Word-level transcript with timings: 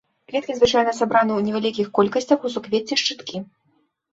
Кветкі 0.29 0.53
звычайна 0.59 0.93
сабраны 0.99 1.31
ў 1.35 1.41
невялікіх 1.49 1.91
колькасцях 1.99 2.35
ў 2.39 2.53
суквецці-шчыткі. 2.55 3.37